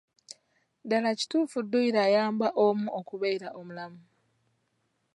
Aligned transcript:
Ddaala 0.83 1.11
kituufu 1.19 1.57
dduyiro 1.63 1.99
ayamba 2.07 2.47
omu 2.65 2.87
okubeera 2.99 3.47
omulamu? 3.59 3.99